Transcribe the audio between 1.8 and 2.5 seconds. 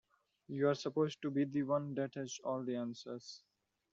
that has